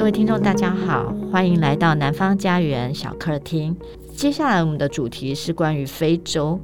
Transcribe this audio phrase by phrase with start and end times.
[0.00, 3.76] 各位听众，大家好，欢迎来到南方家园小客厅。
[4.16, 6.58] 接下来我们的主题是关于非洲。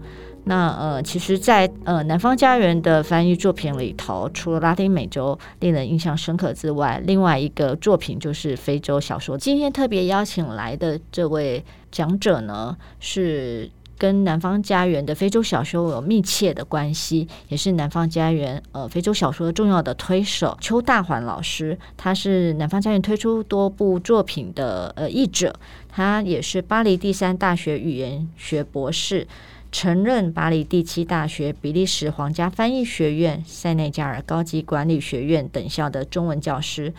[0.44, 9.36] 那呃，其实在，呃南方家园的翻译作品里头，除了拉丁美洲令人印象深刻之外，另外一个作品就是非洲小说。
[9.36, 11.62] 今天特别邀请来的这位
[11.92, 13.70] 讲者呢，是。
[13.98, 25.54] 跟南方家园的非洲小说有密切的关系，也是南方家园呃非洲小说重要的推手邱大环老师，他是南方家园推出多部作品的呃译者，
[25.88, 29.26] 他也是巴黎第三大学语言学博士，
[29.72, 36.92] 曾任巴黎第七大学、比利时皇家翻译学院、塞内加尔高级管理学院等校的中文教师。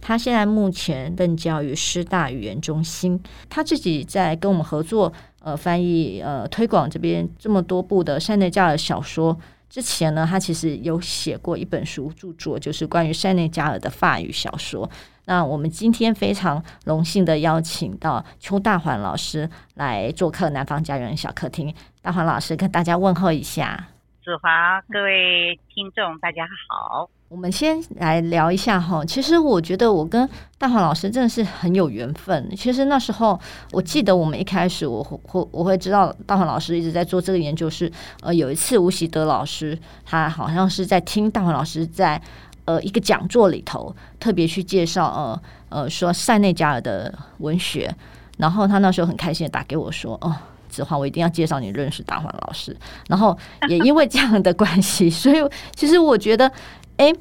[0.00, 5.12] 他现在目前任教于师大语言中心，他自己在跟我们合作。
[5.44, 14.88] 呃，翻译呃，推广这边这么多部的塞内加尔小说之前呢，他其实有写过一本书著作，就是关于塞内加尔的法语小说。
[15.26, 21.74] 那我们今天非常荣幸的邀请到邱大环老师来做客南方家园小客厅。
[22.00, 23.88] 大环老师跟大家问候一下。
[24.24, 27.10] 子华，各位听众，大家好。
[27.34, 32.48] 我们先来聊一下哈，其实我觉得我跟大黄老师真的是很有缘分。
[32.56, 33.38] 其实那时候
[33.72, 37.90] 我记得我们一开始我会我会知道大黄老师一直在做这个研究是，
[38.22, 42.22] 呃有一次吴喜德老师他好像是在听大黄老师在
[42.66, 45.42] 呃一个讲座里头特别去介绍呃
[45.80, 47.92] 呃说塞内加尔的文学，
[48.38, 50.32] 然后他那时候很开心的打给我说哦，
[50.68, 52.76] 子华我一定要介绍你认识大黄老师，
[53.08, 53.36] 然后
[53.68, 56.48] 也因为这样的关系，所以 其实我觉得。
[56.96, 57.12] 哎，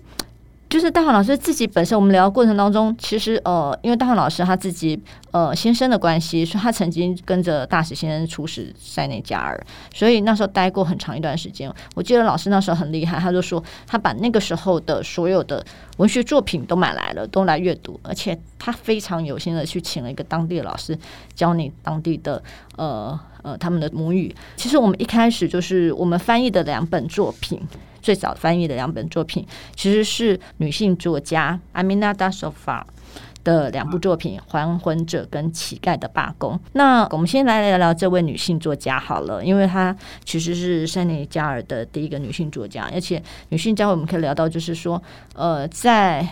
[0.69, 4.99] 就是大环老师自己本身，我们聊的过程当中，其实呃，因为大环老师他自己
[5.31, 9.63] 呃先生的关系，所以他曾经跟着大使先生出使塞内加尔，
[9.94, 11.71] 所以那时候待过很长一段时间。
[11.95, 15.63] 我记得老师那时候很厉害，他就说他把那个时候的所有的
[15.97, 20.97] 文学作品都买来了，都来阅读，而且他非常有心的去请了一个当地的老师
[21.34, 22.41] 教你当地的
[22.78, 24.35] 呃呃他们的母语。
[24.55, 27.59] 其实我们一开始就是我们翻译的两本作品。
[28.03, 32.84] 最早翻译的两本作品，其实是女性作家 Aminata Sofa
[33.46, 36.56] 的两部作品《还魂者》跟《乞丐的罢工》。
[36.74, 45.02] 那我们先来聊聊这位女性作家好了，因为她其实是塞内加尔的第一个女性作家，而且女性教会我们可以聊到，就是说，
[45.35, 46.28] 呃，在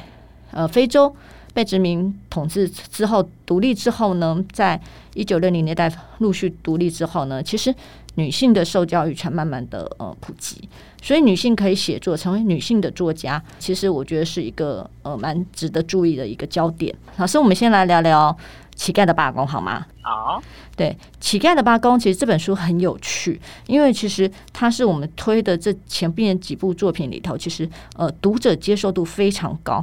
[0.52, 1.14] 呃非洲
[1.54, 4.80] 被殖民统治之后，独立之后呢，在
[5.14, 7.74] 一九六零年代陆续独立之后呢，其实。
[8.16, 10.68] 女性的受教育才慢慢的呃普及，
[11.02, 16.94] 所以女性可以写作，成为女性的作家，其实我觉得是一个呃蛮值得注意的一个焦点。
[17.16, 18.38] 老师，我们先来聊聊
[18.76, 19.86] 乞丐的罢工好吗？
[20.02, 20.44] 好，
[20.76, 29.82] 对，乞丐的罢工其实这本书很有趣，因为其实它是我们推的这前边几部作品里头，其实呃读者接受度非常高。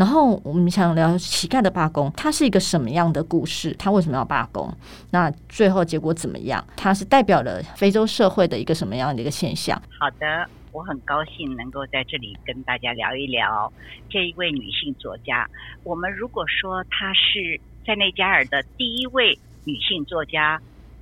[0.00, 3.76] 然后我们想聊乞丐的罢工，它是一个什么样的故事？
[3.78, 4.74] 它为什么要罢工？
[5.10, 6.66] 那最后结果怎么样？
[6.74, 9.78] 它是代表了非洲社会的一个什么样的一个现象？
[9.98, 13.70] 好的，我很高兴能够在这里跟大家聊一聊
[14.08, 15.46] 这一位女性作家。
[15.84, 20.58] 我们如果说她是塞内加尔的第一位女性作家，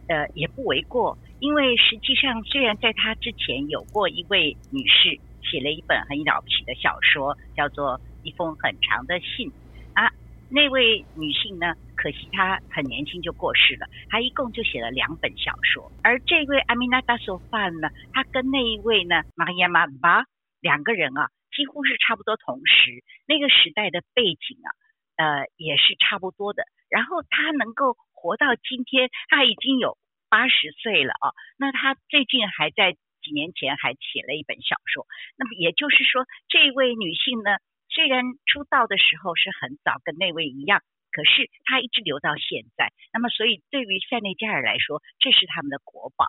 [0.08, 5.16] 呃，也不为过，因为实际上虽然在她之前有过一位女士
[5.48, 8.00] 写了一本很了不起的小说，叫做。
[8.22, 9.50] 一封很长的信
[9.94, 10.10] 啊，
[10.50, 13.86] 那位女性呢，可惜她很年轻就过世了。
[14.08, 20.24] 她一共就写了两本小说，而这位阿米娜达索范呢，她跟那一位呢，玛亚玛巴
[20.60, 24.68] 两个人啊，几乎是差不多同时，那个时代的背景啊，
[25.16, 26.64] 呃，也是差不多的。
[26.88, 29.98] 然后她能够活到今天，她已经有
[30.30, 31.32] 八十岁了啊。
[31.58, 35.06] 那她最近还在几年前还写了一本小说。
[35.36, 37.56] 那么也就是说，这位女性呢。
[37.98, 42.92] 虽然出道的时候是很早，跟那位一样，可是她一直留到现在。
[43.12, 46.26] 那么，所以对于塞内加尔来说，这是他们的国宝。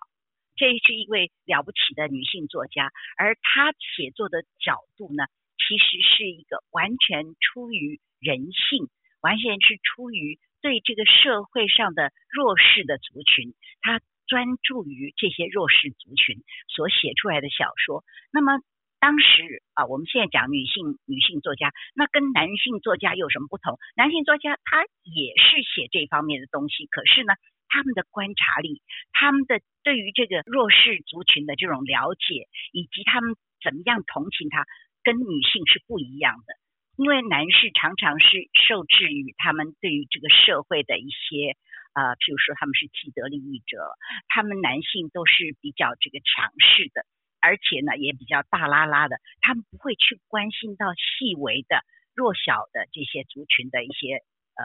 [0.56, 5.30] 这是一位了不起的女性作家，而她写作的角度呢，
[5.62, 8.90] 其实是一个完全出于人性，
[9.22, 18.02] 完全是出于对这个社会上的弱势的族群，她专注于这些弱势族群所写出来的小说。
[18.32, 18.58] 那么。
[19.00, 23.78] 当时啊，我们现在讲女性女性作家，那跟男性作家有什么不同？
[23.96, 27.32] 男性作家他也是写这方面的东西，可是呢，
[27.68, 28.82] 他们的观察力，
[29.12, 34.66] 他们的对于这个弱势族群的这种了解，以及他们怎么样同情他，
[35.02, 36.52] 跟女性是不一样的。
[37.00, 41.56] 因为男士常常是受制于他们对于这个社会的一些
[41.96, 43.80] 呃，譬如说他们是既得利益者，
[44.28, 47.06] 他们男性都是比较这个强势的。
[47.40, 51.80] 而且呢，也比较大拉拉的，他们不会去关心到细微的、
[52.14, 54.16] 弱小的这些族群的一些
[54.54, 54.62] 呃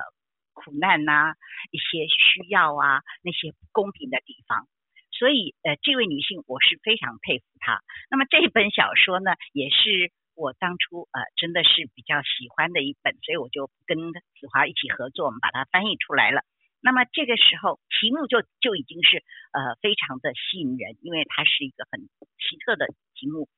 [0.54, 1.33] 苦难呐、
[1.72, 4.68] 一些需要啊，那些不公平的地方。
[5.12, 7.81] 所以呃，这位女性我是非常佩服她。
[8.12, 16.42] 那么这本小说呢，也是我当初呃真的是比较喜欢的一本，所以我就跟子华一起合作，我们把它翻译出来了。
[16.85, 21.99] 那么这个时候题目就就已经是呃非常的吸引人，因为它是一个很
[22.37, 22.85] 奇特的
[23.15, 23.49] 题目。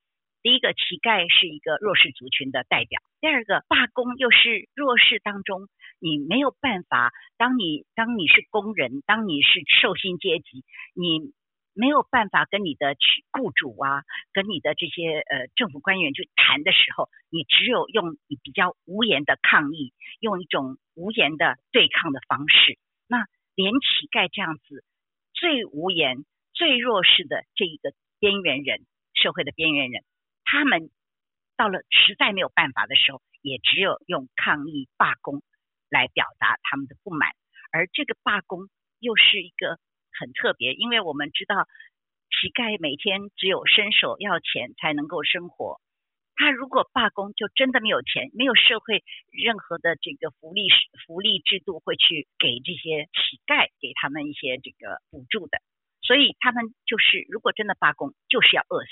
[0.42, 5.68] 第一个，乞丐是一个弱势族群的代表；第二个，罢工又是弱势当中
[6.00, 7.12] 你没有办法。
[7.36, 10.64] 当你当你是工人，当你是受薪阶级，
[10.96, 11.34] 你
[11.74, 19.92] 没有办法跟你的去雇主啊，跟你的这些呃政府官员去谈的时候，你只有用你比较无言的抗议，
[20.22, 22.80] 用一种无言的对抗的方式。
[23.08, 23.26] 那
[23.56, 24.84] 连乞丐这样子
[25.34, 30.04] 最无言、最弱势的这一个边缘人，社会的边缘人。
[30.44, 30.90] 他们
[31.56, 35.42] 到了实在没有办法的时候，也只有用抗议罢工
[35.90, 37.32] 来表达他们的不满。
[37.72, 38.70] 而这个罢工
[39.00, 39.78] 又是一个
[40.20, 41.66] 很特别，因为我们知道
[42.30, 45.80] 乞丐每天只有伸手要钱才能够生活。
[46.38, 50.70] 他如果罢工，就真的没有钱，没有社会任何的这个福利
[51.06, 55.58] 福利制度会去给这些乞丐给他们一些这个补助的。
[56.02, 58.90] 所以他们就是如果真的罢工，就是要饿死。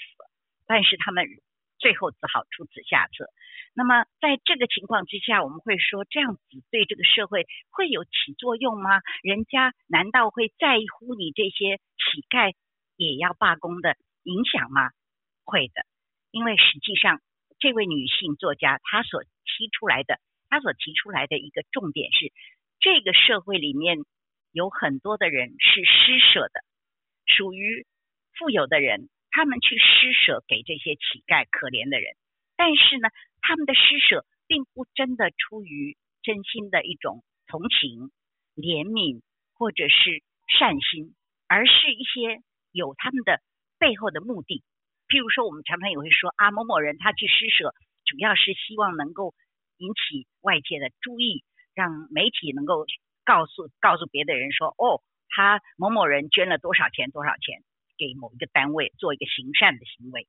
[0.68, 1.24] 但是他们
[1.78, 3.30] 最后只好出此下策。
[3.76, 6.42] 那么在这个情况之下，我们会说这样子
[6.72, 9.02] 对这个社会会有起作用吗？
[9.22, 12.56] 人家难道会在乎你这些乞丐
[12.98, 14.90] 也要罢工的影响吗？
[15.44, 15.86] 会的，
[16.32, 17.22] 因为实际上
[17.60, 20.20] 这位女性作家她所提出来的，
[20.50, 22.32] 她所提出来的一个重点是，
[22.80, 23.98] 这个社会里面
[24.52, 26.64] 有很多的人是施舍的，
[27.26, 27.86] 属于
[28.38, 29.10] 富有的人。
[29.38, 32.16] 他们去施舍给这些乞丐、可怜的人，
[32.56, 33.10] 但是呢，
[33.42, 38.12] 他们的施舍并不真的出于真心的一种同情、
[38.56, 39.20] 怜悯
[39.56, 41.16] 或者是善心，
[41.50, 42.42] 而是一些
[42.72, 43.42] 有他们的
[43.78, 44.64] 背后的目的。
[45.08, 47.74] 譬如说，我们常常也会说啊，某某人他去施舍，
[48.06, 49.34] 主要是希望能够
[49.78, 51.44] 引起外界的注意，
[51.74, 52.86] 让媒体能够
[53.24, 57.64] 告诉告诉别的人说，哦，他某某人捐了多少钱，多少钱。
[57.98, 60.28] 给某一个单位做一个行善的行为，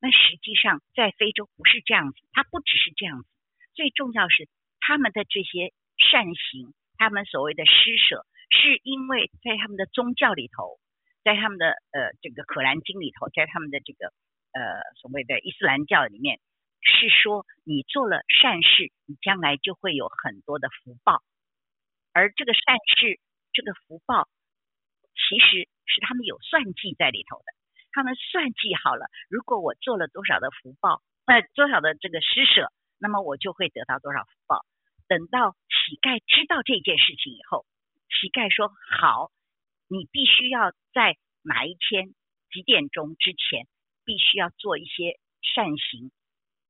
[0.00, 3.28] 那实际上在非洲不是这样子，它不只是这样子，
[3.72, 4.48] 最重要是
[4.80, 10.80] 他们的这些善行，他们所谓的施舍，是因为在他们的宗教里头，
[11.24, 14.12] 在他们的呃这个可兰经里头，在他们的这个
[14.52, 14.62] 呃
[15.00, 16.38] 所谓的伊斯兰教里面，
[16.82, 21.22] 是说你做了善事，你将来就会有很多的福报，
[22.12, 23.18] 而这个善事，
[23.52, 24.28] 这个福报。
[25.14, 27.44] 其实是他们有算计在里头的，
[27.92, 34.66] 他们算计好了，如果我做了多少的福报，呃，多少的这个施舍，那么我就会得到多少福报。
[35.06, 37.64] 等到乞丐知道这件事情以后，
[38.10, 39.30] 乞丐说：“好，
[39.88, 42.14] 你必须要在哪一天
[42.52, 43.66] 几点钟之前，
[44.04, 46.10] 必须要做一些善行。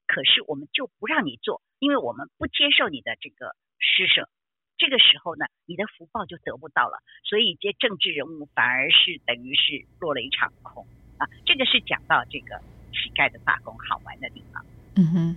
[0.07, 4.29] 可是我们就不让你做，因为我们不接受你的这个施舍。”
[4.77, 10.85] 这个时候呢，你的福报就得不到了，所以这政治人物反而是等于是落了一场空
[11.17, 11.31] 啊。
[11.47, 12.61] 这个是讲到这个
[12.93, 14.67] 乞丐的罢工好玩的地方。
[14.97, 15.37] 嗯哼，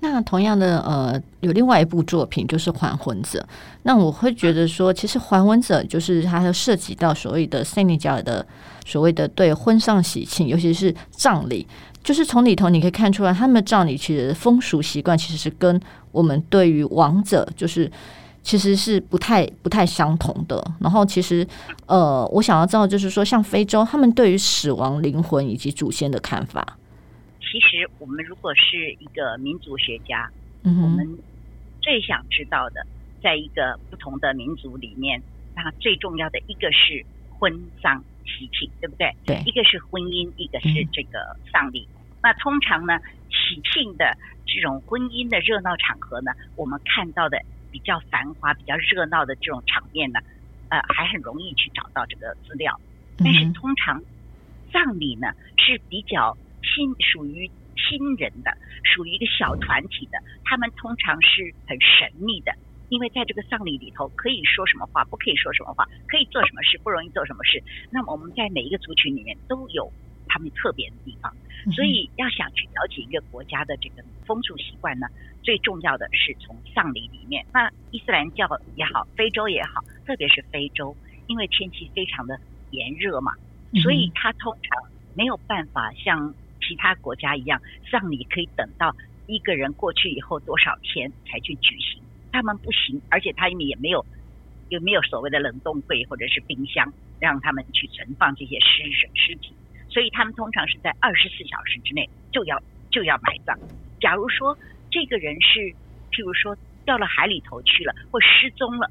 [0.00, 3.38] 那同样的呃，有另外一部作品就是《还魂者》。
[3.82, 8.44] 那我会觉得说，其实《还魂者》就是它涉及到所谓的塞内加尔的
[8.84, 11.66] 所谓的对婚丧喜庆，尤其是葬礼，
[12.02, 15.80] 就是从里头你可以看出来，他们的葬礼其实风俗习惯其实是跟
[16.12, 17.90] 我们对于亡者就是。
[18.42, 20.66] 其实是不太不太相同的。
[20.78, 21.46] 然后，其实
[21.84, 26.66] 呃，我想要知道，就是说，像非洲，他们对于死亡、灵魂以及祖先的看法。
[27.50, 30.30] 其实，我们如果是一个民族学家，
[30.62, 31.18] 嗯，我们
[31.80, 32.86] 最想知道的，
[33.20, 35.20] 在一个不同的民族里面，
[35.56, 37.52] 那最重要的一个是婚
[37.82, 39.12] 丧喜庆，对不对？
[39.26, 41.88] 对，一个是婚姻，一个是这个丧礼。
[41.90, 44.16] 嗯、那通常呢，喜庆的
[44.46, 47.42] 这种婚姻的热闹场合呢，我们看到的。
[47.72, 50.18] 比较繁华、比较热闹的这种场面呢，
[50.70, 52.80] 呃，还很容易去找到这个资料。
[53.16, 54.02] 但是通常
[54.72, 56.36] 葬礼呢是比较
[56.74, 62.54] 亲，属于亲人的，属于一个小团体的，他们通常是很神秘的，
[62.88, 67.62] 因为在这个葬礼里头可以说什么话，不可以说什么话，可以做什么事，不容易做什么事。
[67.90, 69.90] 那么我们在每一个族群里面都有
[70.28, 71.34] 他们特别的地方，
[71.72, 75.06] 所以要想去了解一个国家的这个风俗习惯呢。
[75.42, 78.46] 最重要的是从丧礼里面，那伊斯兰教
[78.76, 80.94] 也好，非洲也好，特别是非洲，
[81.26, 82.38] 因为天气非常的
[82.70, 83.32] 炎热嘛，
[83.82, 84.84] 所以他通常
[85.16, 88.94] 没有办法像其他国家一样，丧礼可以等到
[89.26, 92.02] 一个人过去以后多少天才去举行，
[92.32, 94.04] 他们不行，而且他们也没有，
[94.68, 99.54] 有没有所谓的冷冻柜或者是冰箱让他们去存放这些尸尸体，
[99.88, 103.56] 所以他们通常是在二十四小时之内就要就要埋葬。
[104.00, 104.56] 假如说
[104.90, 105.60] 这个人是
[106.10, 108.88] 譬如说掉了海里头去了或失踪了，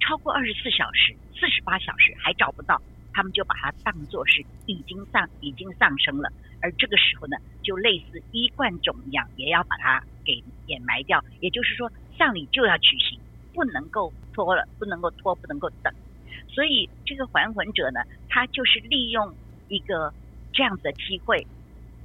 [0.00, 2.80] 超过二十四小时、四十八小时还找不到，
[3.12, 11.22] 他们就把它当作是已经丧已经丧生了，而这个时候呢，就类似衣冠冢一样，也要把它给掩埋掉。
[11.40, 13.18] 也就是说，葬礼就要举行，
[13.52, 15.92] 不能够拖了，不能够拖，不能够等。
[16.48, 19.34] 所以这个还魂者呢，他就是利用
[19.68, 20.12] 一个
[20.52, 21.46] 这样子的机会，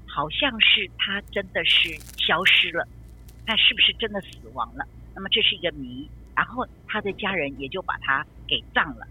[0.05, 2.87] 好像是他真的是消失了，
[3.45, 4.85] 那是不是真的死亡了？
[5.15, 6.09] 那么这是一个谜。
[6.35, 9.07] 然后他的家人也就把他给葬了。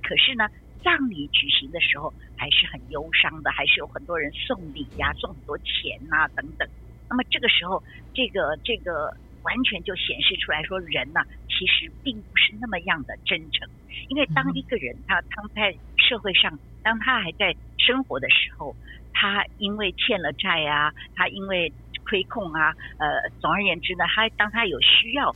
[0.00, 0.48] 可是呢，
[0.82, 6.68] 葬礼举行的时候还是很忧伤的，还是有很多人送礼呀、送很多钱呐、啊、等等。
[7.08, 7.82] 那么这个时候，
[8.14, 13.68] 这个这个完全就显示出来说，人呐、啊，其实并不是那么样的真诚。
[14.08, 18.74] 因为当一个人他他在社会上，当他还在生活的时候，
[19.12, 21.72] 他因为欠了债啊，他因为
[22.04, 25.34] 亏空啊，呃，总而言之呢，他当他有需要。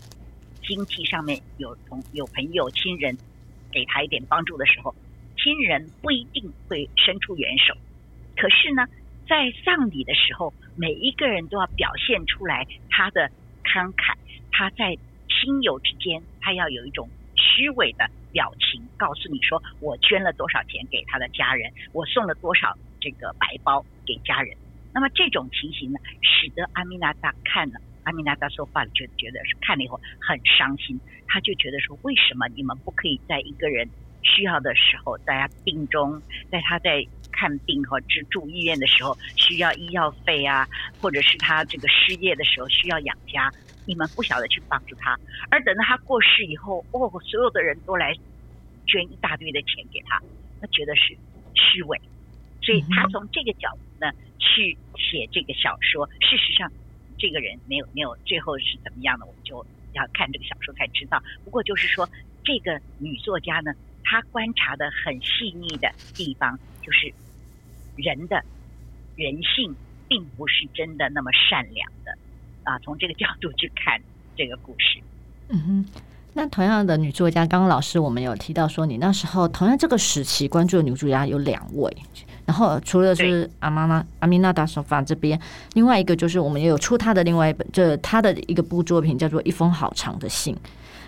[0.63, 3.17] 经济上面有同有朋友亲人
[3.71, 4.93] 给他一点帮助的时候，
[5.47, 7.73] 亲人不一定会伸出援手。
[8.37, 8.85] 可是呢，
[9.29, 13.31] 在葬礼的时候，每一个人都要表现出来他的
[13.63, 14.17] 慷慨。
[14.51, 14.97] 他在
[15.29, 24.57] 亲友之间，他要有一种虚伪的表情，告诉你说：“我捐了多少钱给他的家人，我送了多少这个白包给家人。”
[24.93, 27.79] 那么这种情形呢，使得阿米纳达看了。
[28.03, 30.99] 阿米纳达说话就觉得是看了以后很伤心，
[31.29, 33.89] 他就觉得说，为什么你们不可以在一个人
[34.27, 40.67] 需要的时候，在他病中，在他在看病和住住医院的时候需要医药费啊，
[41.01, 43.51] 或者是他这个失业的时候需要养家，
[43.87, 45.19] 你们不晓得去帮助他，
[45.51, 48.13] 而等到他过世以后，哦，所有的人都来
[48.87, 50.21] 捐一大堆的钱给他，
[50.61, 51.17] 他觉得是
[51.55, 52.01] 虚伪，
[52.61, 56.71] 所以他从这个角度呢去写这个小说，事实上。
[57.19, 59.65] 这个人没有没有最后是怎么样的，我们就
[59.95, 61.19] 要看这个小说才知道。
[61.43, 62.07] 不过就是说，
[62.45, 63.73] 这个女作家呢，
[64.09, 67.13] 她观察的很细腻的地方，就是
[67.97, 68.41] 人的
[69.17, 69.75] 人性
[70.09, 72.17] 并不是真的那么善良的
[72.63, 72.79] 啊。
[72.79, 74.01] 从这个角度去看
[74.37, 75.01] 这个故事，
[75.49, 75.87] 嗯哼。
[76.39, 81.91] 那同样的女作家，刚刚老师我们有提到说，你那时候同样这个时期关注的女作家有两位。
[82.45, 85.41] 然后除了是阿妈妈阿米娜达索法这边，
[85.73, 90.55] 另外一个就是我们也有出她的另外一本，这她的一个部作品叫做《一封好长的信》。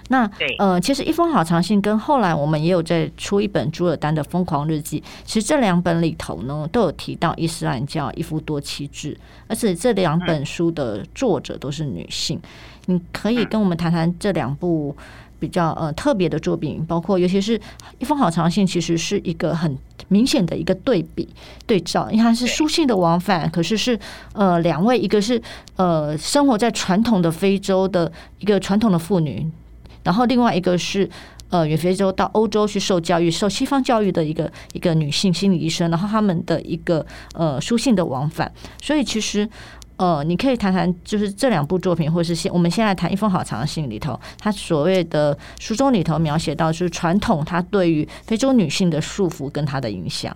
[0.09, 12.41] 那呃，其实《一封好长信》跟后来我们也有在出一本朱尔丹的《疯狂日记》，其实这两本里头呢都有提到伊斯兰教一夫多妻制，而且这两本书的作者都是女性。
[12.87, 14.97] 你可以跟我们谈谈这两部
[15.39, 17.59] 比较呃特别的作品，包括尤其是
[17.99, 19.77] 《一封好长信》，其实是一个很。
[20.11, 21.29] 明显的一个对比
[21.67, 23.99] 对照，因为它是书信的往返，可是是
[24.33, 25.39] 呃两位，一个是
[25.77, 29.47] 呃生活在传统的非洲的一个传统的妇女，
[30.09, 31.07] 然后另外一个是
[31.51, 38.51] 呃远非洲到欧洲去受教育、受西方教育的一个一个女性心理医生，然后他们的一个呃书信的往返，
[38.81, 39.47] 所以其实。
[40.01, 50.31] 呃，你可以谈谈，就是这两部作品，或是先，我们先来谈一封好长的信里头，他所谓的书中里头描写到，就是传统它对于非洲女性的束缚跟他的影响。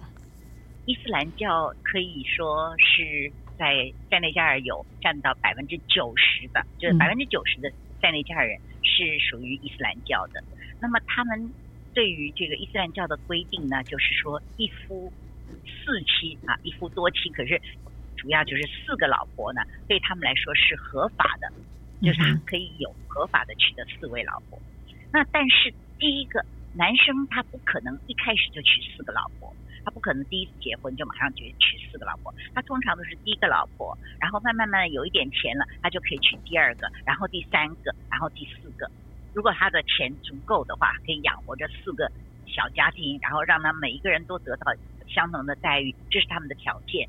[0.85, 8.59] 伊斯兰教可以说是在塞内加尔有占到百分之九十的，就是百分之九十的塞内加尔人
[8.95, 10.41] 是属于伊斯兰教的。
[10.53, 11.51] 嗯、那么他们
[11.95, 15.13] 对于这个伊斯兰教的规定呢，就是说一夫
[15.67, 17.61] 四妻啊，一夫多妻，可是。
[18.15, 21.53] 主要就是四个老婆呢，对他们来说是合法的，
[22.01, 24.57] 就是他可以有合法的娶的四位老婆。
[25.11, 29.53] 那但是第一个男生他不可能一开始就娶四个老婆，
[29.85, 32.33] 他不可能第一次结婚就马上就娶四个老婆。
[32.55, 38.91] 他通常都是第一个老婆，然后慢慢慢慢有一点钱了，他就可以娶第二个，然后第三个，然后第四个。
[39.35, 42.11] 如果他的钱足够的话，可以养活这四个
[42.47, 44.73] 小家庭，然后让他每一个人都得到
[45.09, 47.09] 相同的待遇，这是他们的条件。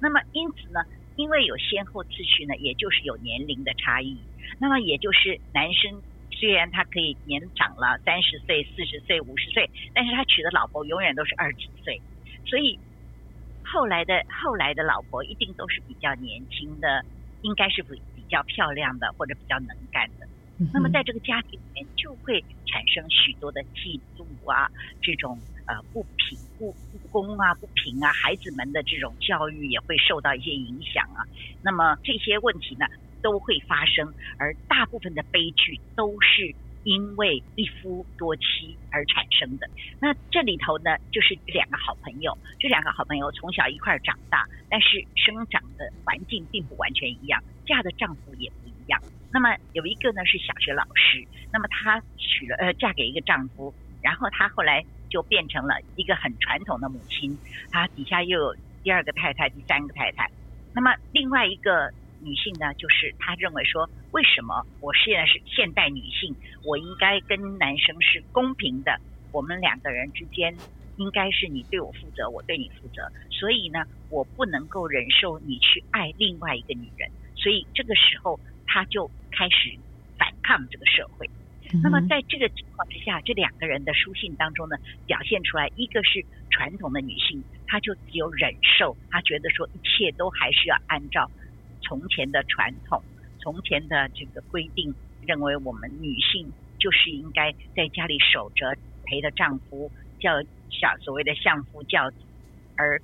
[0.00, 0.80] 那么因此呢，
[1.16, 4.18] 因为有先后次序呢，也就是有年龄的差异。
[4.58, 12.00] 那么也就是男生虽然他可以年长了三十岁、四十岁、五十岁，但是他娶的老婆永远都是二十几岁。
[12.46, 12.78] 所以
[13.64, 17.04] 后来的后来的老婆一定都是比较年轻的，
[17.40, 20.26] 应该是比比较漂亮的或者比较能干的。
[20.72, 24.70] 那么在这个家庭里面就会产生许多的嫉妒啊，
[25.00, 25.40] 这种。
[25.64, 31.22] 呃，不平不不公啊，不平啊，孩子们的这种教育也会受到一些影响啊。
[31.62, 32.84] 那么这些问题呢，
[33.22, 39.68] 都会发生，而大部分的悲剧都是因为一夫多妻而产生的。
[40.00, 49.00] 那这里头呢，就是两个好朋友，这两个好朋友从小一块儿长大，但是生长的环境并不完全一样，嫁的丈夫也不一样。
[49.32, 53.72] 那么有一个呢是小学老师，那么她娶了呃嫁给一个丈夫，
[54.02, 57.38] 然后她后来就变成了一个很传统的母亲，
[57.70, 60.28] 她底下又有第二个太太、第三个太太。
[60.74, 69.00] 那么另外一个女性呢，就是她认为说，为什么我现在是现代女性，我应该跟男生是公平的，
[69.32, 70.54] 我们两个人之间
[70.96, 79.78] 应该是你对我负责，我对你负责，所以呢，我不能够忍受你去爱另外一个女人，所以这个时候他就开始
[80.18, 81.28] 反抗这个社会。
[81.82, 84.76] 那么在这个情况之下，这两个人的书信当中呢，
[85.06, 91.30] 表现出来一个是传统的女性，她就只有忍受，她觉得说一切都还是要按照
[91.80, 93.02] 从前的传统、
[93.42, 94.94] 从前的这个规定，
[95.26, 96.46] 认为我们女性
[96.78, 102.16] 就是应该在家里守着，陪着丈夫，叫小所谓的相夫教子，
[102.76, 103.02] 而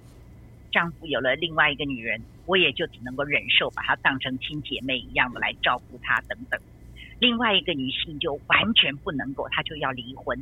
[0.70, 6.60] 丈夫有了另外一个女人，我也就只能够忍受，把她当成亲姐妹一样的来照顾她等等。
[7.18, 10.40] 另外一个女性就完全不能够，她就要离婚，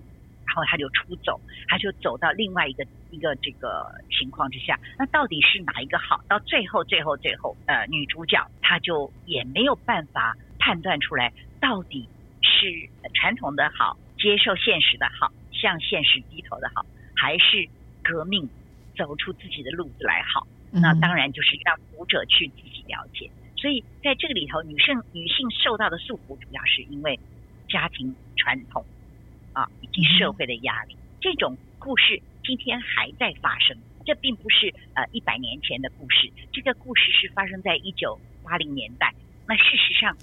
[0.57, 4.81] 后他就出走，他就走到另外一个一个这个情况之下。
[4.99, 6.19] 那到底是哪一个好？
[6.27, 12.09] 到最后，最后，最后，呃，女主角她就也没有办法判断出来，到底
[12.41, 17.69] 是传统的好，接受现实的好，向现实低头的好，还是
[18.03, 18.49] 革命，
[18.97, 20.47] 走出自己的路子来好？
[20.73, 23.31] 那当然就是让读者去自己了解。
[23.57, 27.19] 所以在这个里头，女性女性受到的束缚，主要是因为
[27.69, 28.85] 家庭传统
[29.57, 30.95] 啊，以及社会的压力。
[31.19, 39.15] 这种故事今天还在发生，这并不是呃一百年前的故事，这个故事是发生在一九八零年代。
[39.49, 40.15] 那事实上，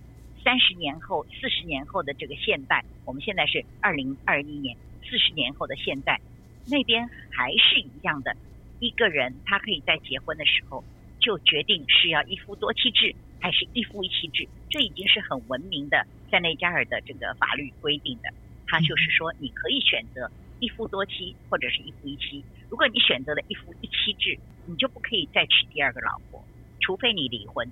[0.44, 6.22] 三十年后、四十年后的这个现代，我们现在是二零二一年，四十年后的现代，
[6.68, 8.38] 那边还是一样的，
[8.80, 10.84] 一个人他可以在结婚的时候。
[11.20, 18.30] 就决定是要一夫多妻制还是一夫一妻制，这已经是很文明的塞内加尔的这个法律规定的。
[18.68, 22.44] 他就是说，你可以选择一夫多妻或者是一夫一妻。
[22.70, 26.44] 如果你选择了一夫一妻制，你就不可以再娶第二个老婆，
[26.80, 27.70] 除非你离婚。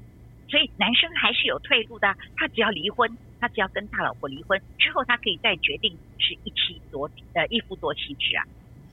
[0.50, 8.46] 所以男生还是有退路的，他只要离婚，他只要跟大老婆离婚之后，他可以再决定是一妻多呃一夫多妻制啊。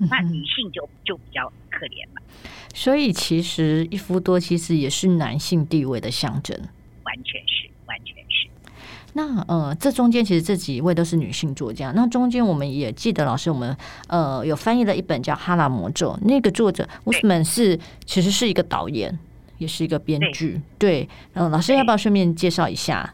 [0.09, 2.23] 那女性就就比较可怜了。
[2.73, 6.57] 所以其实一夫多妻制也是男性地位的象征，
[7.03, 8.38] 完全是，完全是。
[9.19, 11.91] 那呃，这中间其实这几位都是女性作家。
[11.91, 13.77] 那中间我们也记得老师，我们
[14.07, 19.19] 呃有翻译了一本叫《哈拉魔咒》，那个作者乌斯曼是其实是一个导演，
[19.59, 20.61] 也是一个编剧。
[20.79, 21.03] 对，
[21.33, 23.13] 嗯、呃，老师要不要顺便介绍一下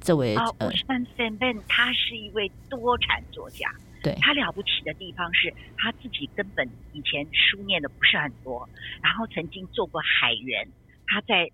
[0.00, 0.34] 这位？
[0.34, 3.70] 啊，乌斯曼塞本他是一位多产作家。
[4.02, 8.68] 对，他了不起的地方是，他自己根本以前书念的不是很多，
[9.00, 10.66] 然后曾经做过海员，
[11.06, 11.48] 他在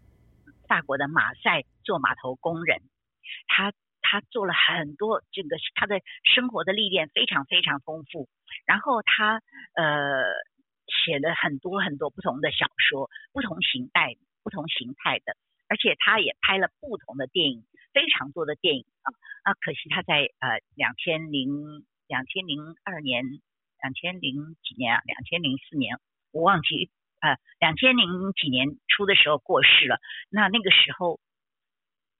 [0.66, 2.80] 法国的马赛做码头工人，
[3.46, 3.70] 他
[4.02, 8.28] 他做了很多这个他的生活的历练非常非常丰富，
[8.66, 9.42] 然后他
[9.74, 10.24] 呃
[11.04, 15.36] 写了很多很多不同的小说，不同形态不同形态的，
[15.68, 19.12] 而且他也拍了不同的电影，非常多的电影啊
[19.44, 21.84] 啊，可惜他在呃两千零。
[22.10, 23.22] 两千零二年，
[23.80, 25.00] 两千零几年啊？
[25.06, 25.96] 两千零四年，
[26.32, 30.00] 我忘记呃，两千零几年初的时候过世了。
[30.28, 31.20] 那那个时候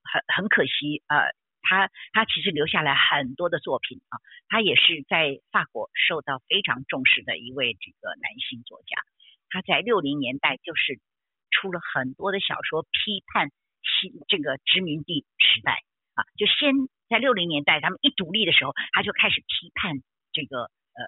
[0.04, 1.34] 很很可惜呃，
[1.70, 8.98] 他他其实留下来很多的作品啊，他也是在法国受到非常重视的一位这个男性作家。
[9.48, 10.98] 他在六零年代就是
[11.50, 13.50] 出了很多的小说，批判
[13.87, 16.74] 新这个殖民地时代啊，就先。
[17.11, 19.96] 在六零年代，他们一独立的时候，他就开始批判
[20.30, 21.00] 这个呃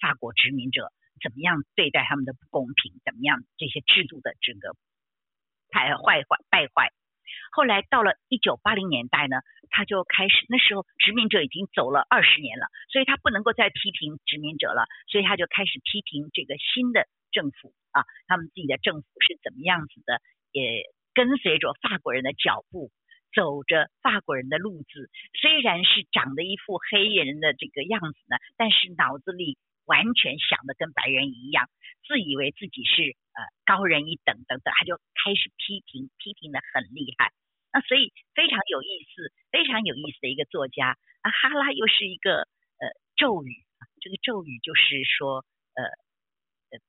[0.00, 4.76] 法国殖民者怎么样对待他们的不公平，怎么样这些制度的这个
[5.70, 6.92] 太坏坏败坏。
[7.50, 9.36] 后来到了一九八零年代呢，
[9.70, 20.20] 他就开始那时候殖民者已经走了二十年了，所以他不能够再批评殖民者了，所以他就开始批评这个新的政府啊，他们自己的政府是怎么样子的，
[20.52, 20.84] 也
[21.14, 22.90] 跟随着法国人的脚步。
[23.32, 25.08] 走着法国人的路子，
[25.40, 31.70] 虽然是长得一副黑人的这个样子呢，但是脑子里完全想的跟白人一样，
[32.08, 37.30] 自以为自己是呃高人一等等等，他就开始批评，批评的很厉害。
[37.72, 42.84] 那所以非常有意思，非常有意思的一个作家啊，哈拉又是一个呃
[43.16, 43.64] 咒语，
[44.00, 45.84] 这个咒语就是说呃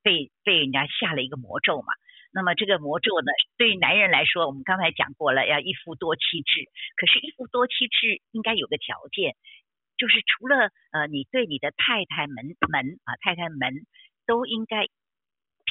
[0.02, 1.94] 被被人家下了一个魔咒嘛。
[2.34, 6.64] 那么这个魔咒呢，对于男人来说，我们刚才讲过了，要一夫多妻制。
[6.96, 9.36] 可是，一夫多妻制应该有个条件，
[9.98, 13.86] 就是除了呃，你对你的太太们们啊，太太们
[14.26, 14.88] 都应该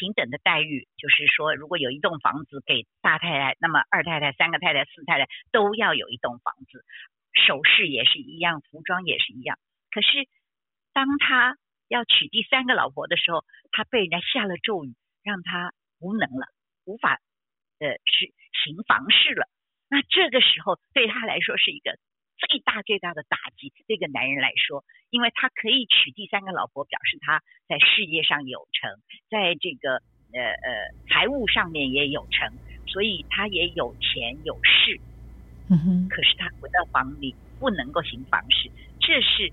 [0.00, 0.88] 平等的待遇。
[0.96, 6.84] 就是说，如果有一栋房子给大太太，那么二太太、三个太太、四太太都要有一栋房子。
[7.34, 9.58] 首饰也是一样，服装也是一样。
[9.92, 10.26] 可是，
[10.92, 16.48] 当他要娶第三个老婆的时候，他被人家下了咒语，让他无能了，
[16.84, 17.20] 无法
[17.78, 18.32] 呃是
[18.64, 19.46] 行房事了。
[19.88, 21.98] 那这个时候对他来说是一个
[22.40, 23.72] 最大最大的打击。
[23.87, 28.90] 这个男人来说，因为他可以娶第三个老婆，表示他在事业上有成，
[29.31, 32.53] 在这个呃呃财务上面也有成，
[32.87, 35.00] 所以他也有钱有势。
[35.68, 36.09] 嗯哼。
[36.09, 39.53] 可是他回到房里不能够行房事，这是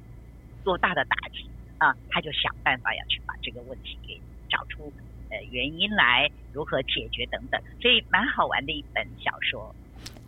[0.63, 1.95] 多大的打击啊！
[2.09, 4.19] 他就想办法要去把这个问题给
[4.49, 4.91] 找出
[5.29, 9.75] 呃原因来，如何解决等等，所以蛮好玩的一本小说。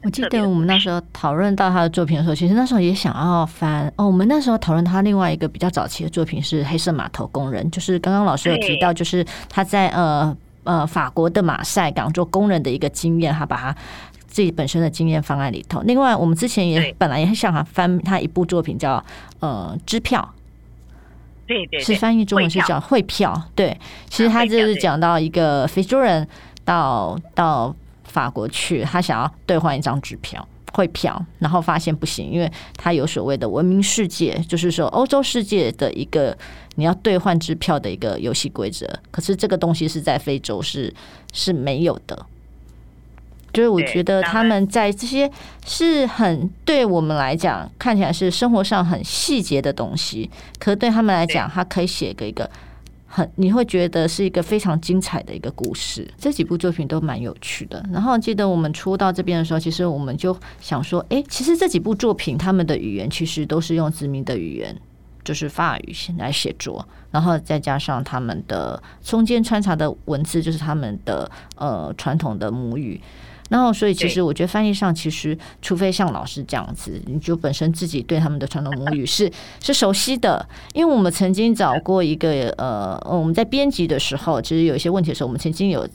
[0.03, 4.05] 我记得我们那时候讨论到他的作品的时候，其实那时候也想要翻哦。
[4.07, 13.75] 我们那时候讨论他另外一个比较早期的作品是《黑色码头工人》，就是刚刚老师有提到，就是他在呃呃法国的马赛港做工人的一个经验，他把他。
[14.31, 15.81] 自己本身的经验放在里头。
[15.81, 19.03] 另外，我们之前也本来也很想他翻他一部作品叫
[19.39, 20.33] 呃支票，
[21.47, 23.33] 对对，是翻译中文是叫汇票。
[23.55, 23.75] 对，
[24.07, 26.25] 其实他就是讲到一个非洲人
[26.63, 27.75] 到到
[28.09, 36.37] 法国去，他想要兑换一张支票汇票，然后发现不行，因为他有所谓的文明世界，就是说欧洲世界的一个
[36.75, 40.93] 你要兑换支票的一个游戏规则，可是这个东西是在非洲是
[41.33, 42.25] 是没有的。
[43.51, 45.29] 就是我觉得他们在这些
[45.65, 52.47] 是很对我们来讲看起来是生活上很细节的东西，可是对他们来讲，他可以写个一个
[53.11, 56.07] 很你会觉得是一个非常精彩的一个故事。
[56.15, 57.83] 这几部作品都蛮有趣的。
[57.91, 64.79] 然后记得我们出到这边的时候，其实我们就想说，哎，其实这几部作品他们的语言其实都是用殖民的语言，
[65.23, 73.01] 就是法语来写作，然后再加上他们的中间穿插的文字，就是他们的呃传统的母语。
[73.49, 80.47] 然后，所以其实我觉得翻译上，其实除非像老师这样子，你就本身自己对他们的传统母语是 是熟悉的。
[80.73, 85.87] 因为我们曾经找过一个呃，我们在编辑的时候，其实有一些问题的时候，我们曾经有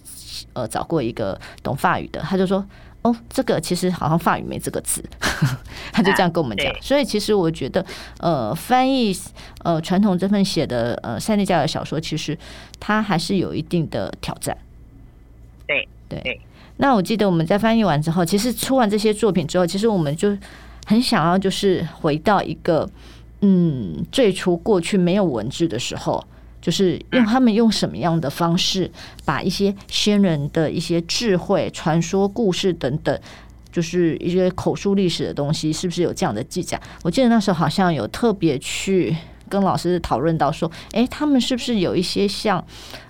[0.53, 2.67] 呃找过一个懂法语的，他就说
[3.03, 5.01] ：“哦，这个其实好像法语没这个字。
[5.93, 6.75] ”他就这样跟我们讲。
[6.83, 7.87] 所以其实我觉得，
[8.19, 9.17] 呃，翻译
[9.63, 12.37] 呃传统这份写的呃塞内加尔小说，其实
[12.81, 14.59] 它还是有一定的挑战。
[15.69, 16.21] 对对。
[16.21, 16.41] 对
[16.79, 20.37] 那我记得我们在翻译完之后，其实出完这些作品之后，其实我们就
[20.87, 22.89] 很想要，就是回到一个
[23.43, 26.23] 嗯，最初过去没有文字的时候，
[26.61, 28.91] 就是用他们用什么样的方式，
[29.25, 33.17] 把一些先人的一些智慧、传说、故事等等，
[33.71, 36.81] 就是一些口述历史的东西，是不是有这样的记载？
[37.05, 39.17] 我记得那时候好像有特别去
[39.49, 42.63] 跟老师讨论到说，诶，他们是不是有一些像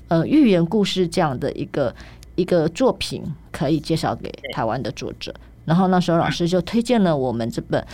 [0.08, 1.94] 呃寓言故事这样的一个。
[2.36, 7.80] 一个作品可以介绍给台湾的作者，然后那时候老师就推荐了我们这本《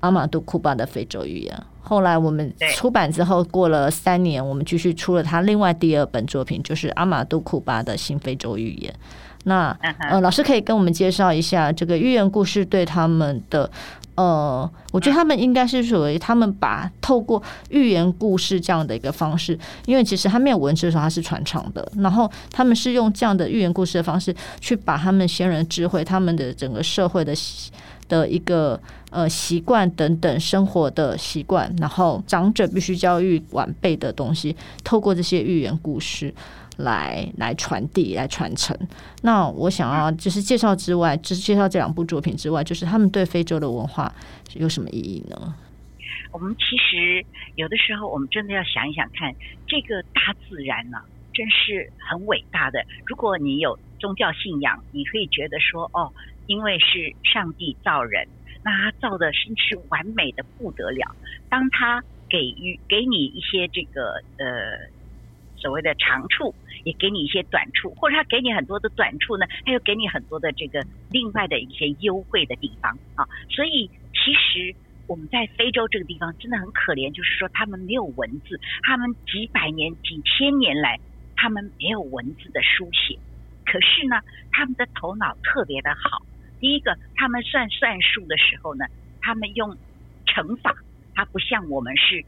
[0.00, 1.54] 阿马杜库巴的非洲语言》。
[1.84, 8.92] 后来我们出版之后，过了三年，我们继续出了他另外第二本作品，就是《阿马杜库巴的新非洲语言》。
[9.44, 9.76] 那
[10.10, 13.70] 呃，老师可以跟我们介绍一下这个寓言故事对他们的。
[14.14, 21.90] 呃，我觉得他们应该是属于他们把透过寓言故事这样的一个方式，因为其实他没有文字的时候，他是传唱的。
[21.96, 27.34] 然后他们是用这样的寓言故事的方式，去把他们先人智慧、他们的整个社会的
[28.06, 28.78] 的一个
[29.08, 36.32] 呃习惯等等生活的习惯，然后长者必须教育晚辈的东西，透过这些寓言故事。
[36.82, 38.76] 来来传递，来传承。
[39.22, 44.12] 那我想要就是介绍之外，就是介绍这两部作品之外，就是他们对非洲的文化
[44.54, 45.54] 有什么意义呢？
[46.32, 49.34] 我们其实有的时候，我们真的要想一想看，
[49.66, 50.98] 这个大自然呢、
[51.32, 52.84] 真是很伟大的。
[53.06, 56.12] 如果你有宗教信仰，你可以觉得说，哦，
[56.46, 58.26] 因为是上帝造人，
[58.64, 61.14] 那他造的真是完美的不得了。
[61.48, 64.90] 当他给予给你一些这个呃。
[65.54, 66.52] 所谓的长处，
[66.84, 73.28] 也给你一些短处，或者他给你很多的短处呢，他又给你很多的这个另外的一些优惠的地方啊。
[73.50, 74.74] 所以其实
[75.06, 80.98] 我们在非洲这个地方真的很可怜，就是说他们没有文字，他们几百年、几千年来
[81.36, 83.18] 他们没有文字的书写，
[83.64, 86.22] 可是呢，他们的头脑特别的好。
[86.60, 88.84] 第一个，他们算算数的时候呢，
[89.20, 89.76] 他们用
[90.26, 90.74] 乘法，
[91.14, 92.24] 它不像我们是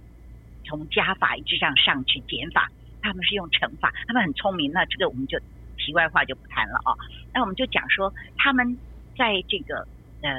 [0.64, 2.68] 从加法一直这样上去减法。
[3.04, 4.72] 他们是用乘法，他们很聪明。
[4.72, 5.38] 那这个我们就
[5.76, 6.96] 题外话就不谈了啊。
[7.34, 8.78] 那我们就讲说，他们
[9.14, 9.86] 在这个
[10.22, 10.32] 呃，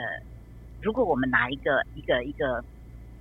[0.82, 2.66] 如果我们拿一个一个一个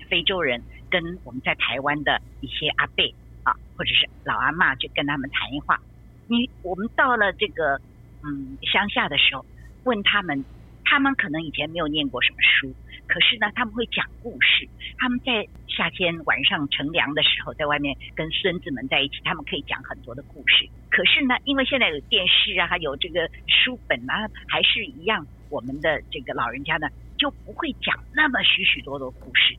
[0.09, 3.04] 非洲人跟我们在台湾的一些阿伯
[3.42, 5.78] 啊，或者是老阿嬷，就跟他们谈一话。
[6.26, 7.78] 你我们到了这个
[8.22, 9.44] 嗯乡下的时候，
[9.85, 10.42] 问他们，
[10.87, 12.72] 他们可能以前没有念过什么书。
[13.07, 14.69] 可是呢，他们会讲故事。
[14.99, 20.69] 他们在夏天晚上乘凉的时候，在外面跟孙子们在一起，他们可以讲很多的故事。
[20.90, 26.88] 可是呢，因为现在有电视啊，还有这个书本啊，还是一样，我们的这个老人家呢
[27.19, 29.55] 就不会讲那么许许多多故事，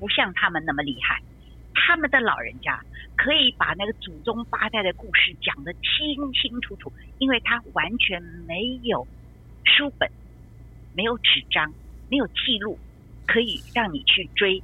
[0.00, 1.20] 不像他们那么厉害。
[1.74, 2.80] 他们的老人家
[3.16, 9.06] 可以把那个祖宗八代的故事讲得清清楚楚，因为他完全没有
[9.64, 10.10] 书本，
[10.94, 11.72] 没有纸张。
[12.10, 12.78] 没有记录
[13.26, 14.62] 可以让你去追，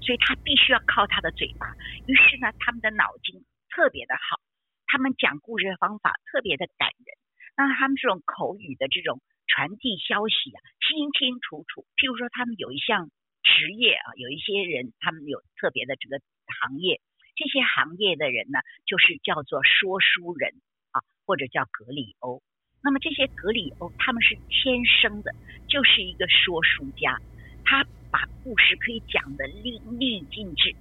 [0.00, 1.74] 所以他必须要靠他的嘴巴。
[2.06, 4.40] 于是呢，他们的脑筋特别的好，
[4.86, 7.16] 他们讲故事的方法特别的感人。
[7.56, 11.86] 那他们这种口语的这种传递消息啊，清清楚楚。
[11.96, 13.10] 譬如说，他们有一项
[13.42, 16.20] 职业啊，有一些人他们有特别的这个
[16.62, 17.00] 行业，
[17.34, 20.54] 这些行业的人呢，就是叫做说书人
[20.92, 22.42] 啊，或者叫格里欧。
[22.86, 25.34] 那么这些格里欧他们是天生的，
[25.66, 27.20] 就是一个说书家，
[27.64, 30.72] 他把故事可以讲得淋漓尽致、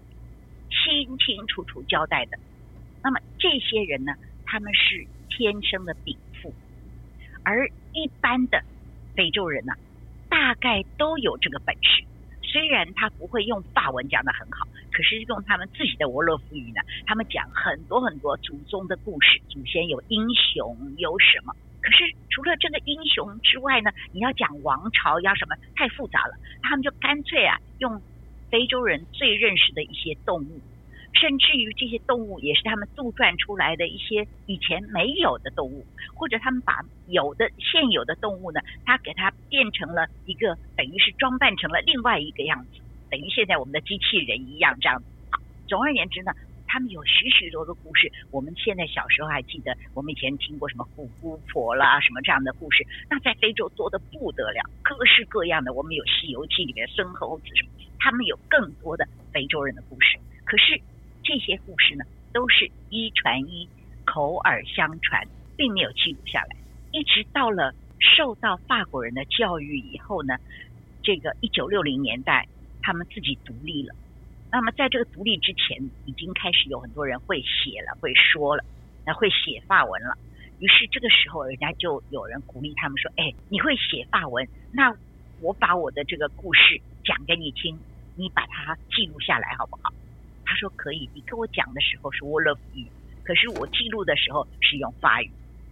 [0.70, 2.38] 清清楚楚交代的。
[3.02, 4.14] 那么这些人呢，
[4.46, 6.54] 他们是天生的禀赋，
[7.42, 8.64] 而一般的
[9.16, 9.74] 非洲人呢，
[10.30, 12.04] 大概都有这个本事。
[12.44, 21.56] 虽然他不会用法文讲得很好，可是用他们自己的沃洛夫语呢，他们讲很多很多祖宗的故事，祖先有英雄，有什么。
[21.86, 28.02] 可是除了这个英雄之外呢，你要讲王朝要什么太复杂了，他们就干脆啊用
[28.50, 30.60] 非洲人最认识的一些动物，
[31.14, 45.04] 甚至于这些动物也是他们杜撰出来的一些以前没有的动物，或者他们把有的现有的动物呢，他给它变成了一个等于是装扮成了另外一个样子，等于现在我们的机器人一样这样。
[45.68, 46.34] 总而言之呢。
[46.76, 52.86] 他们有许许多多故事，我们现在小时候还记得，我们以前听过什么虎姑婆啦，什么这样的故事。
[53.10, 55.72] 那在非洲多得不得了，各式各样的。
[55.72, 60.20] 我们有《西游记》里面孙猴子什么，他们有更多的非洲人的故事。
[60.44, 60.78] 可是
[61.24, 63.70] 这些故事呢，都是一传一，
[64.04, 66.58] 口耳相传，并没有记录下来。
[66.92, 70.36] 一直到了受到法国人的教育以后呢，
[71.02, 72.46] 这个一九六零年代，
[72.82, 73.96] 他们自己独立了。
[74.56, 78.64] 那么，在这个独立之前，已经开始有很多人会写了，会说了，
[79.06, 80.18] 那会写法文了。
[80.60, 84.96] 于是这个时候，人家就有人鼓励他们说：“哎，你会写法文，那
[85.42, 87.78] 我把我的这个故事讲给你听，
[88.16, 89.94] 你把它记录下来好不好？”
[90.48, 92.88] 他说：“可以。”你跟我讲的时候是 wolof 语，
[93.26, 95.30] 可是我记录的时候是用法语，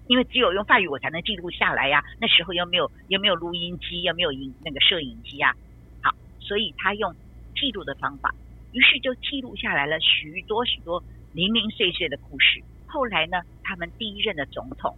[0.07, 2.03] 因为只有用法语我才能记录下来呀。
[2.19, 5.55] 那时候又没有又没有录音机，又没有影那个摄影机呀。
[6.01, 7.15] 好，所以他用
[7.55, 8.35] 记录的方法。
[8.73, 12.62] 于是就记录下来了许多许多零零碎碎的故事。
[12.88, 14.95] 后来呢，他们第一任的总统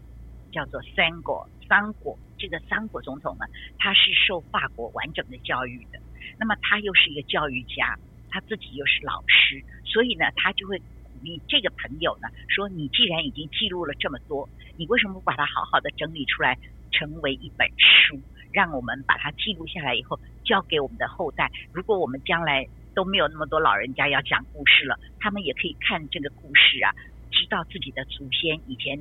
[0.51, 3.45] 叫做桑果，桑果这个桑果总统呢，
[3.77, 5.99] 他是受法国完整的教育的。
[6.37, 7.97] 那么他又是一个教育家，
[8.29, 16.57] 他自己又是老师，所以呢，他就会鼓励这个朋友呢，说你既然已经记录了这么多，你为什么不把它好好的整理出来，
[16.91, 18.19] 成为一本书，
[18.51, 21.51] 让我们把它记录下来以后，交给我们的后代。
[21.71, 26.89] 如果我们将来都没有那么多老人家要讲故事了，他们也可以看这个故事啊，
[27.29, 28.97] 知道自己的祖先以前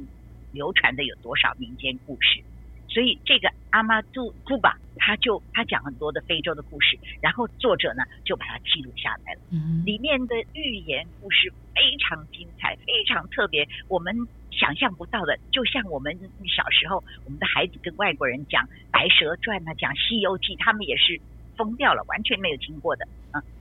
[0.52, 2.42] 流传的有多少民间故事。
[2.88, 9.40] 所以这个阿妈杜库巴，他就他讲很多的非洲的故事，然后作者呢就把它记录下来了。
[9.50, 14.14] 嗯里面的寓言故事非常精彩，非常特别，我们
[14.50, 15.38] 想象不到的。
[15.50, 21.20] 就像我们小时候，我们的孩子跟外国人讲《白蛇传》啊，讲《西游记》，他们也是。
[21.56, 23.06] 疯掉了，完全没有听过的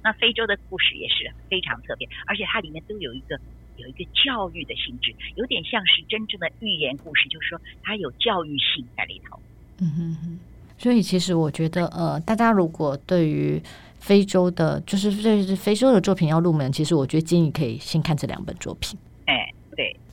[0.01, 3.39] 那非洲的故事也是非常特别，而且它里面都有一个
[3.77, 9.39] 有一个教育的性质，有点像是真正的寓言故事，就是说它有教育性在里头。
[9.79, 10.39] 嗯哼哼。
[10.77, 13.61] 所以其实我觉得，呃，大家如果对于
[13.99, 18.99] 非洲的，就是对非洲的作品要入门，其实我觉得建议可以先看这两本作品。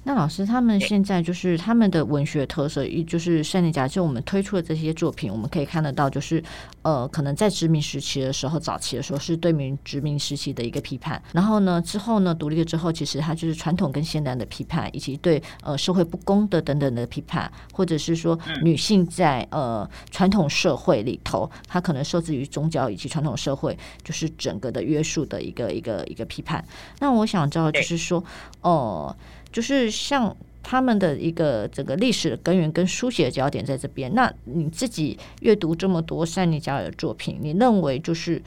[0.05, 6.43] 那老师，他们现在就是他们的文学特色，一就是塞内加尔，就我们推出的这些作品，我们可以看得到，就是
[6.81, 26.65] 呃，可能在殖民时期的时候，早期的时候是对民殖民时期的一个批判，然后呢，之后呢，独立了之后，其实它就是传统跟现代的批判，以及对呃社会不公的等等的批判，或者是说女性在呃传统社会里头，她可能受制于宗教以及传统社会，就是整个的约束的一个一个一个批判。
[27.01, 28.25] 那我想知道，就是说，
[28.63, 29.15] 哦。
[29.15, 29.17] 呃
[29.53, 34.15] 就是像他们的一个整个历史的根源跟书写的焦点在这边。
[34.15, 38.41] 那你自己阅读这么多塞内加尔的作品，你认为就是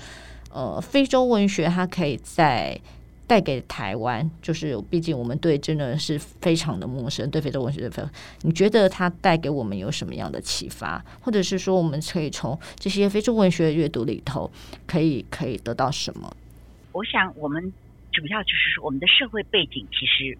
[0.51, 2.79] 呃，非洲文学它可以在
[3.25, 8.07] 带给台湾，就是毕竟我们对真的是非常的陌生，对非洲文学的分，
[8.41, 14.51] 你觉得它带给我们有什么样的启发，或者是说我们可以从这些非洲文学的阅读里头，
[14.85, 16.31] 可以可以得到什么？
[16.91, 17.73] 我想我们
[18.11, 20.37] 主要就是说，我们的社会背景其实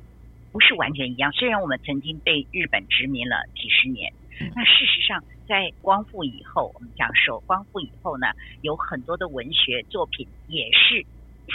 [0.54, 1.30] 不是完全一样。
[1.34, 4.14] 虽然我们曾经被日本殖民了几十年，
[4.56, 8.28] 那事实上在光复以后，我们讲说光复以后呢，
[8.62, 11.06] 有很多的文学作品也是。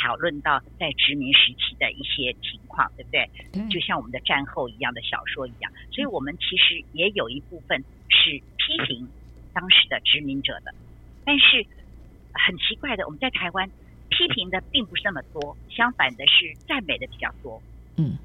[0.05, 3.27] 讨论到在殖民时期的一些情况，对不对？
[3.71, 9.09] 就像我们的战后一样的小说一样，所以我们其实也有一部分是批评
[9.55, 10.75] 当时的殖民者的。
[11.25, 11.65] 但是
[12.35, 13.67] 很奇怪的，我们在台湾
[14.11, 17.61] 批评的并不是那么多，相反的是赞美的比较多。
[17.97, 18.19] 嗯，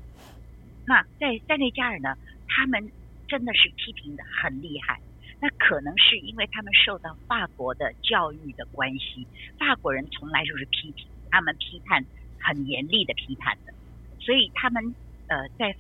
[0.86, 2.16] 那在塞内加尔呢，
[2.48, 2.92] 他们
[3.28, 5.00] 真的是批评的很厉害。
[5.42, 9.28] 那可能是因为他们受到法国的教育的关系，
[9.60, 11.06] 法国人从来就是批评。
[11.32, 12.06] 他们批判
[12.40, 13.74] 很严厉的批判的，
[14.20, 14.94] 所以他们
[15.28, 15.76] 呃在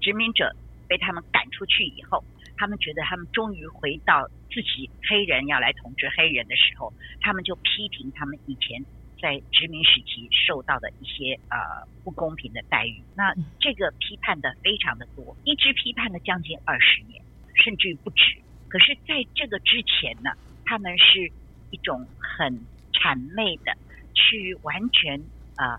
[0.00, 0.56] 殖民者
[0.88, 2.24] 被他们赶出去以后，
[2.56, 8.82] 他们觉得他们终于回到自己黑人要来统治黑人的时候，他们就批评他们以前
[9.20, 13.02] 在殖民时期受到的一些呃不公平的待遇。
[13.14, 17.22] 那这个批判的非常的多，一直批判了将近二十年，
[17.54, 18.36] 甚至于不止。
[18.68, 20.30] 可是在这个之前呢，
[20.64, 21.32] 他们是
[21.70, 22.60] 一种很
[22.92, 23.76] 谄媚的。
[24.18, 25.20] 去完全
[25.56, 25.78] 啊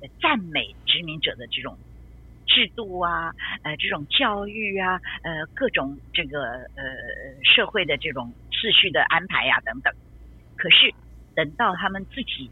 [0.00, 1.78] 呃赞美殖民者的这种
[2.44, 6.42] 制度啊，呃这种教育啊，呃各种这个
[6.74, 6.84] 呃
[7.44, 9.94] 社会的这种秩序的安排呀、啊、等等。
[10.56, 10.92] 可是
[11.36, 12.50] 等到他们自己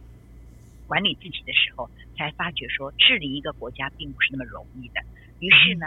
[0.86, 5.00] 管理自己的时候，才发觉说治理一个国家并不是那么容易的。
[5.40, 5.86] 于是呢，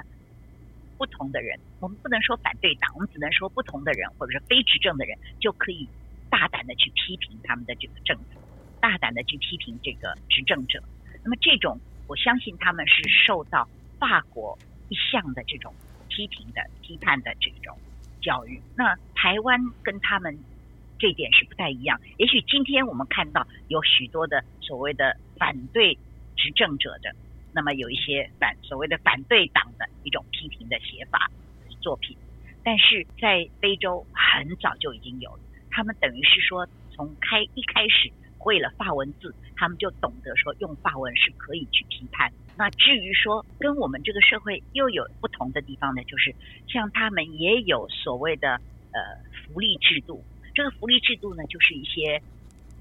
[0.98, 5.90] 不同的人，我们不能说反对党，我们只能说不同的人或者是非执政的人，就可以
[6.30, 8.42] 大胆的去批评他们的这个政府。
[8.80, 10.82] 大胆的去批评这个执政者，
[11.24, 13.68] 那么这种我相信他们是受到
[14.00, 14.58] 法国
[14.88, 15.74] 一向的这种
[16.08, 17.78] 批评的、批判的这种
[18.22, 18.62] 教育。
[18.76, 20.40] 那台湾跟他们
[21.00, 22.00] 这一点是不太一样。
[22.18, 25.98] 也许今天我们看到有许多的所谓的反对
[26.36, 27.16] 执政者的，
[27.54, 31.32] 那么有一些反所谓的反对党的一种批评的写法
[31.82, 32.16] 作品，
[32.64, 35.40] 但是在非洲很早就已经有了，
[35.72, 38.12] 他们等于是说从开一开始。
[38.42, 42.32] 会了法文字，他们就懂得说用法文是可以去批判。
[42.58, 46.34] 那至于说跟我们这个社会又有不同的地方呢，就是
[46.66, 48.52] 像他们也有所谓的
[48.94, 49.02] 呃
[49.44, 50.24] 福利制度。
[50.60, 52.22] 这个福利制度呢，就是一些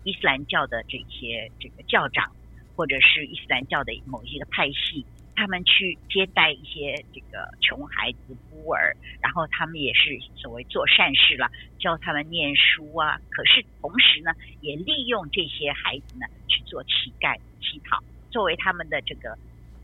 [0.02, 2.28] 伊斯兰教的这些这个教长，
[2.74, 5.06] 或者是伊斯兰教的某一个派系。
[5.36, 13.16] 他们去接待一些这个穷孩子、孤儿，然后他们也是所谓做善事了，教他们念书啊。
[13.30, 19.38] 可是同时呢，也利用这些孩子呢去做乞丐、乞讨，作为他们的这个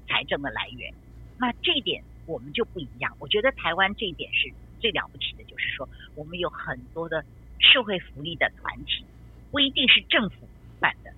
[0.09, 0.93] 财政的来源。
[1.39, 3.17] 那这一点我们就不一样。
[3.21, 7.25] 我觉得台湾这一点是最了不起的，就是说我们有很多的
[7.61, 9.05] 社会福利的团体，
[9.51, 10.49] 不一定是政府
[10.81, 11.12] 办的。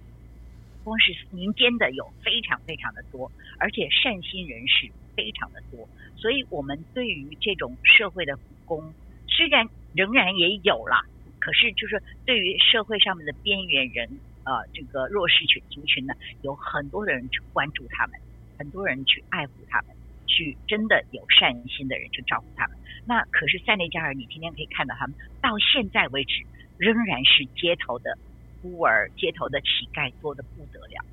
[0.84, 8.94] 光是民间的有非常非常的多，而且善心人士非常的多，所以我们对于这种社会的功，
[9.26, 11.02] 虽然仍然也有啦，
[11.40, 14.08] 可是就是对于社会上面的边缘人，
[14.44, 18.20] 呃，这个弱势群族群呢，有很多人去关注他们，
[18.56, 19.95] 很多人去爱护他们，
[20.36, 22.76] 去真的有善心的人去照顾他们。
[23.06, 26.44] 那可是塞内加尔，你天天可以看到他们，到现在为止
[26.78, 28.18] 仍然是街头的。
[28.62, 31.04] 孤儿、街头的乞丐多得不得了，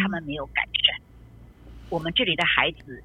[0.00, 0.98] 他们没有改善。
[1.90, 3.02] 我们这里的孩子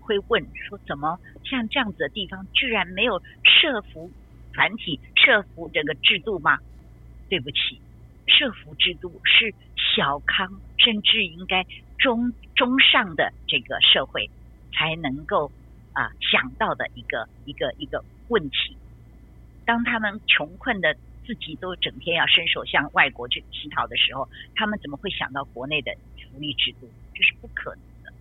[0.00, 4.10] 会问说：怎么像这样子的地方，居然没有设服
[4.54, 6.58] 团体、设服这个制度吗？
[7.28, 7.78] 对不起，
[8.26, 11.66] 设服制度是小康，甚至应该
[11.98, 14.30] 中中上的这个社会
[14.76, 15.50] 才能够
[15.94, 18.76] 啊想到的一个一个一个问题。
[19.64, 20.94] 当他们穷困的。
[21.26, 26.88] 自己都整天要伸手向外国去乞讨的时候，他们怎么会想到国内的福利制度？
[27.12, 28.12] 这是不可能的。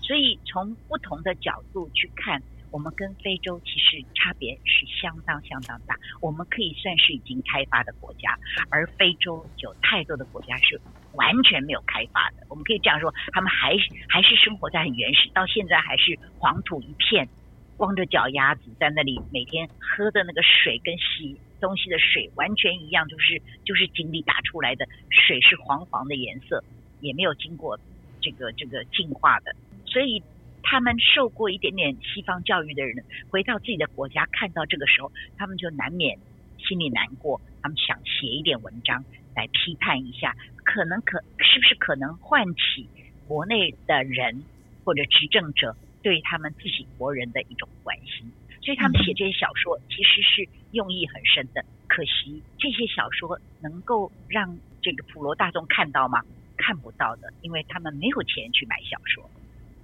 [0.00, 5.94] 所以从不同的角度去看，我们跟非洲其实差别是相当相当大。
[6.22, 8.38] 我们可以算是已经开发的国家，
[8.70, 10.80] 而非洲有太多的国家是
[11.16, 12.46] 完全没有开发的。
[12.48, 13.76] 我们可以这样说，他们还
[14.08, 17.28] 还是生活在很原始，到现在还是黄土一片。
[17.76, 26.62] 光着脚丫子在那里，每天喝的那个水跟洗东西的水完全一样，就是就是井里打出来的水是黄黄的颜色，
[27.00, 27.76] 也没有经过
[28.20, 29.56] 这个这个净化的。
[29.86, 30.22] 所以
[30.62, 36.16] 他们受过一点点西方教育的人，回到自己的国家看到这个时候，他们就难免
[36.58, 39.04] 心里难过，他们想写一点文章
[39.34, 42.88] 来批判一下，可能可是不是可能唤起
[43.28, 44.42] 国内的人
[44.84, 51.64] 或者执政者对他们自己国人的一种关心，所以他们写这些小说其实是用意很深的。
[51.86, 56.22] 可惜这些小说能够让这个普罗大众看到吗？
[56.56, 59.28] 看不到的，因为他们没有钱去买小说。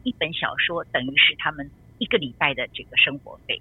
[0.02, 3.60] 一本小说等于是他们一个礼拜的这个生活费，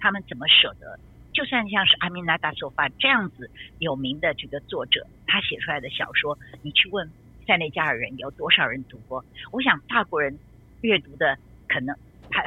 [0.00, 0.98] 他们怎么舍得？
[1.34, 7.12] 就算像是阿米娜·达索法这样子有名的这个作者，他写出来的小说，你去问
[7.46, 9.24] 塞内加尔人有多少人读过？
[9.52, 10.38] 我想法国人
[10.80, 11.36] 阅读的
[11.68, 11.94] 可能，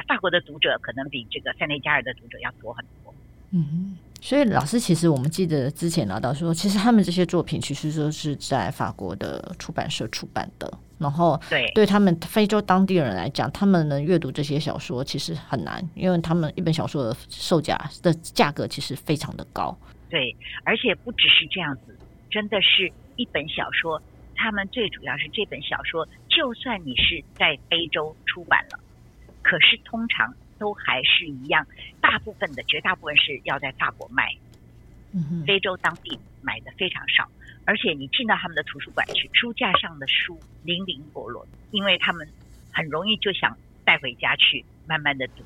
[0.08, 3.14] 法国的读者可能比这个塞内加尔的读者要多很多。
[3.52, 3.98] 嗯。
[4.20, 10.70] 所以，老师，其实我们记得之前聊到说，其实他们这些作品其实都是在法国的出版社出版的。
[10.98, 19.76] 然后，对对他们非洲当地人来讲，他们能阅读这些小说其实很难，因为他们一本小说的售价的价格其实非常的高。
[20.10, 21.96] 对，而且不只是这样子，
[22.28, 24.02] 真的是一本小说，
[24.34, 28.80] 他们最主要是这本小说，就算你是在非洲出版了，
[29.42, 30.34] 可是通常。
[30.58, 31.66] 都还是一样，
[32.00, 34.34] 大部分的绝大部分是要在法国卖，
[35.46, 37.28] 非洲当地买的非常少，
[37.64, 42.28] 而且你进到他们的图书馆去，书架上的书零零落落，因为他们
[42.72, 45.44] 很容易就想带回家去慢慢的读，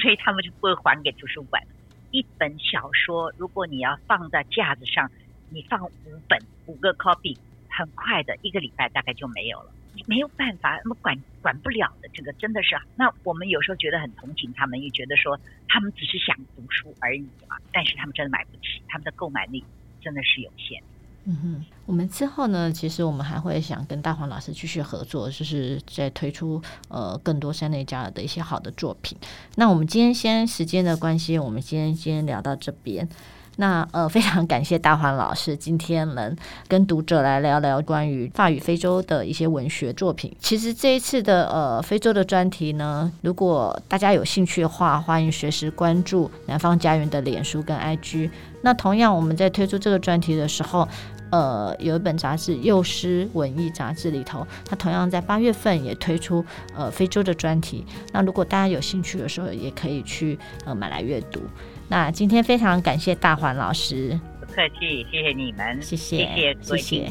[0.00, 1.62] 所以他们就不会还给图书馆。
[2.10, 5.10] 一本小说，如果你要放在架子上，
[5.50, 5.92] 你放五
[6.28, 7.36] 本五个 copy，
[7.68, 9.72] 很快的一个礼拜大概就没有了。
[10.06, 12.76] 没有办法，那么管管不了的，这个真的是。
[12.96, 15.38] 那我们有时候觉得很同情他们，也觉得说
[15.68, 17.56] 他们只是想读书而已嘛。
[17.72, 19.64] 但是他们真的买不起，他们的购买力
[20.00, 20.82] 真的是有限。
[21.26, 29.16] 嗯哼，我们之后呢，其实我们还会想跟大黄老师继续合作，就是再推出呃更多塞内加尔的一些好的作品。
[29.56, 33.08] 那我们今天先时间的关系，我们今天先聊到这边。
[33.56, 36.36] 那呃，非常感谢大黄老师今天能
[36.66, 40.34] 跟读者来聊聊关于法语非洲的一些文学作品。
[40.40, 48.30] 其实这一次的呃非洲的专题呢，如果大家有兴趣的话，欢迎随时关注南方家园的脸书跟 IG。
[48.62, 50.88] 那同样我们在推出这个专题的时候，
[51.30, 56.44] 呃，有一本杂志《幼师文艺杂志》里头，它同样在八月份也推出
[56.74, 57.84] 呃非洲的专题。
[58.12, 61.40] 那如果大家有兴趣的时候，也可以去呃买来阅读。
[61.88, 66.16] 那今天非常感谢大环老师，不客气，谢谢你们，谢谢，
[66.62, 67.10] 谢谢，谢谢。